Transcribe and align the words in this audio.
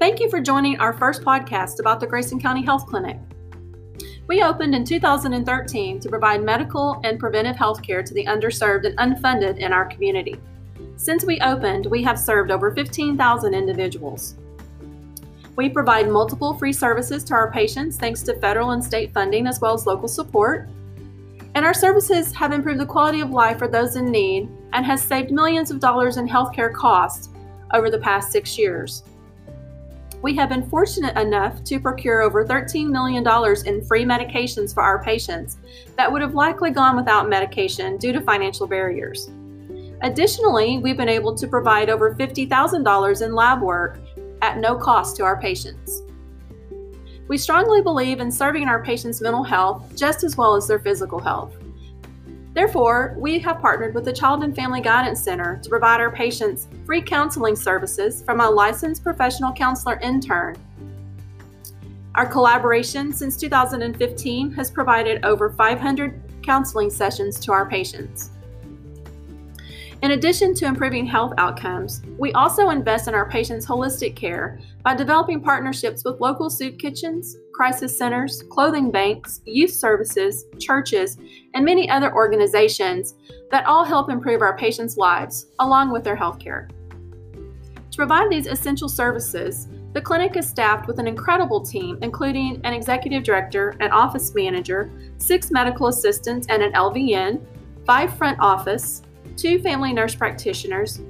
Thank 0.00 0.18
you 0.18 0.30
for 0.30 0.40
joining 0.40 0.80
our 0.80 0.94
first 0.94 1.20
podcast 1.20 1.78
about 1.78 2.00
the 2.00 2.06
Grayson 2.06 2.40
County 2.40 2.64
Health 2.64 2.86
Clinic. 2.86 3.18
We 4.28 4.42
opened 4.42 4.74
in 4.74 4.82
2013 4.82 6.00
to 6.00 6.08
provide 6.08 6.42
medical 6.42 6.98
and 7.04 7.20
preventive 7.20 7.56
health 7.56 7.82
care 7.82 8.02
to 8.02 8.14
the 8.14 8.24
underserved 8.24 8.86
and 8.86 8.96
unfunded 8.96 9.58
in 9.58 9.74
our 9.74 9.84
community. 9.84 10.40
Since 10.96 11.26
we 11.26 11.38
opened, 11.40 11.84
we 11.84 12.02
have 12.02 12.18
served 12.18 12.50
over 12.50 12.74
15,000 12.74 13.52
individuals. 13.52 14.36
We 15.56 15.68
provide 15.68 16.08
multiple 16.08 16.54
free 16.54 16.72
services 16.72 17.22
to 17.24 17.34
our 17.34 17.52
patients 17.52 17.98
thanks 17.98 18.22
to 18.22 18.40
federal 18.40 18.70
and 18.70 18.82
state 18.82 19.12
funding 19.12 19.46
as 19.46 19.60
well 19.60 19.74
as 19.74 19.84
local 19.84 20.08
support. 20.08 20.70
And 21.54 21.62
our 21.62 21.74
services 21.74 22.32
have 22.32 22.52
improved 22.52 22.80
the 22.80 22.86
quality 22.86 23.20
of 23.20 23.32
life 23.32 23.58
for 23.58 23.68
those 23.68 23.96
in 23.96 24.10
need 24.10 24.48
and 24.72 24.86
has 24.86 25.02
saved 25.02 25.30
millions 25.30 25.70
of 25.70 25.78
dollars 25.78 26.16
in 26.16 26.26
healthcare 26.26 26.72
costs 26.72 27.28
over 27.74 27.90
the 27.90 27.98
past 27.98 28.32
six 28.32 28.56
years. 28.56 29.02
We 30.22 30.36
have 30.36 30.50
been 30.50 30.68
fortunate 30.68 31.16
enough 31.16 31.64
to 31.64 31.80
procure 31.80 32.20
over 32.20 32.44
$13 32.44 32.90
million 32.90 33.26
in 33.66 33.86
free 33.86 34.04
medications 34.04 34.74
for 34.74 34.82
our 34.82 35.02
patients 35.02 35.56
that 35.96 36.10
would 36.10 36.20
have 36.20 36.34
likely 36.34 36.70
gone 36.70 36.94
without 36.94 37.28
medication 37.28 37.96
due 37.96 38.12
to 38.12 38.20
financial 38.20 38.66
barriers. 38.66 39.30
Additionally, 40.02 40.78
we've 40.78 40.96
been 40.96 41.08
able 41.08 41.34
to 41.34 41.46
provide 41.46 41.88
over 41.88 42.14
$50,000 42.14 43.22
in 43.22 43.34
lab 43.34 43.62
work 43.62 43.98
at 44.42 44.58
no 44.58 44.76
cost 44.76 45.16
to 45.16 45.24
our 45.24 45.40
patients. 45.40 46.02
We 47.28 47.38
strongly 47.38 47.80
believe 47.80 48.20
in 48.20 48.30
serving 48.30 48.68
our 48.68 48.82
patients' 48.82 49.22
mental 49.22 49.44
health 49.44 49.94
just 49.96 50.22
as 50.22 50.36
well 50.36 50.54
as 50.54 50.66
their 50.66 50.80
physical 50.80 51.18
health. 51.18 51.54
Therefore, 52.52 53.14
we 53.16 53.38
have 53.38 53.60
partnered 53.60 53.94
with 53.94 54.04
the 54.04 54.12
Child 54.12 54.42
and 54.42 54.54
Family 54.54 54.80
Guidance 54.80 55.22
Center 55.22 55.60
to 55.62 55.68
provide 55.68 56.00
our 56.00 56.10
patients 56.10 56.66
free 56.84 57.00
counseling 57.00 57.54
services 57.54 58.22
from 58.22 58.40
a 58.40 58.50
licensed 58.50 59.04
professional 59.04 59.52
counselor 59.52 60.00
intern. 60.00 60.56
Our 62.16 62.26
collaboration 62.26 63.12
since 63.12 63.36
2015 63.36 64.52
has 64.52 64.70
provided 64.70 65.24
over 65.24 65.50
500 65.50 66.20
counseling 66.42 66.90
sessions 66.90 67.38
to 67.40 67.52
our 67.52 67.68
patients. 67.68 68.30
In 70.02 70.12
addition 70.12 70.54
to 70.54 70.64
improving 70.64 71.04
health 71.04 71.34
outcomes, 71.36 72.00
we 72.18 72.32
also 72.32 72.70
invest 72.70 73.06
in 73.06 73.14
our 73.14 73.28
patients' 73.28 73.66
holistic 73.66 74.16
care 74.16 74.58
by 74.82 74.94
developing 74.94 75.42
partnerships 75.42 76.04
with 76.06 76.22
local 76.22 76.48
soup 76.48 76.78
kitchens, 76.78 77.36
crisis 77.52 77.98
centers, 77.98 78.42
clothing 78.48 78.90
banks, 78.90 79.42
youth 79.44 79.70
services, 79.70 80.46
churches, 80.58 81.18
and 81.52 81.66
many 81.66 81.90
other 81.90 82.14
organizations 82.14 83.14
that 83.50 83.66
all 83.66 83.84
help 83.84 84.10
improve 84.10 84.40
our 84.40 84.56
patients' 84.56 84.96
lives 84.96 85.48
along 85.58 85.92
with 85.92 86.02
their 86.02 86.16
health 86.16 86.38
care. 86.38 86.66
To 87.90 87.96
provide 87.96 88.30
these 88.30 88.46
essential 88.46 88.88
services, 88.88 89.68
the 89.92 90.00
clinic 90.00 90.34
is 90.34 90.48
staffed 90.48 90.86
with 90.86 90.98
an 90.98 91.08
incredible 91.08 91.60
team, 91.60 91.98
including 92.00 92.58
an 92.64 92.72
executive 92.72 93.22
director, 93.22 93.76
an 93.80 93.90
office 93.90 94.34
manager, 94.34 94.90
six 95.18 95.50
medical 95.50 95.88
assistants, 95.88 96.46
and 96.48 96.62
an 96.62 96.72
LVN, 96.72 97.44
five 97.84 98.16
front 98.16 98.38
office, 98.40 99.02
two 99.36 99.60
family 99.60 99.92
nurse 99.92 100.14
practitioners, 100.14 101.00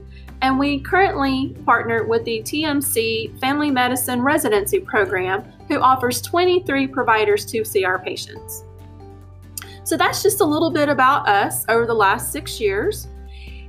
and 0.42 0.58
we 0.58 0.80
currently 0.80 1.54
partner 1.66 2.04
with 2.04 2.24
the 2.24 2.40
TMC 2.42 3.38
Family 3.40 3.70
Medicine 3.70 4.22
Residency 4.22 4.80
Program, 4.80 5.42
who 5.68 5.80
offers 5.80 6.22
23 6.22 6.86
providers 6.86 7.44
to 7.46 7.64
see 7.64 7.84
our 7.84 7.98
patients. 7.98 8.64
So 9.84 9.96
that's 9.96 10.22
just 10.22 10.40
a 10.40 10.44
little 10.44 10.70
bit 10.70 10.88
about 10.88 11.28
us 11.28 11.64
over 11.68 11.86
the 11.86 11.94
last 11.94 12.32
six 12.32 12.60
years. 12.60 13.08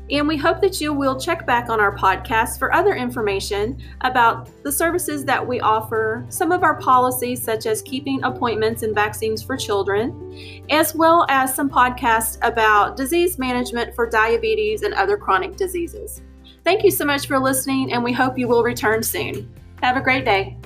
And 0.09 0.27
we 0.27 0.35
hope 0.35 0.59
that 0.61 0.81
you 0.81 0.91
will 0.94 1.19
check 1.19 1.45
back 1.45 1.69
on 1.69 1.80
our 1.80 1.95
podcast 1.95 2.59
for 2.59 2.73
other 2.73 2.95
information 2.95 3.81
about 4.02 4.49
the 4.63 4.71
services 4.71 5.23
that 5.26 5.45
we 5.45 5.61
offer, 5.61 6.26
some 6.30 6.52
of 6.52 6.64
our 6.64 6.77
policies, 6.80 7.42
such 7.42 7.65
as 7.65 7.81
keeping 7.81 8.23
appointments 8.23 8.83
and 8.83 8.93
vaccines 8.93 9.42
for 9.42 9.55
children, 9.55 10.64
as 10.70 10.93
well 10.93 11.26
as 11.30 11.55
some 11.55 11.70
podcasts 11.70 12.37
about 12.42 12.98
disease 12.98 13.39
management 13.39 13.95
for 13.95 14.09
diabetes 14.09 14.83
and 14.83 14.93
other 14.93 15.15
chronic 15.15 15.55
diseases. 15.55 16.21
Thank 16.64 16.83
you 16.83 16.92
so 16.92 17.05
much 17.05 17.26
for 17.26 17.39
listening, 17.39 17.93
and 17.93 18.03
we 18.03 18.11
hope 18.11 18.37
you 18.37 18.47
will 18.47 18.64
return 18.64 19.02
soon. 19.02 19.49
Have 19.81 19.97
a 19.97 20.02
great 20.02 20.26
day. 20.26 20.58